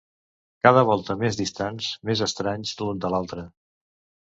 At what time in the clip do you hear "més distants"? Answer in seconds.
1.25-1.93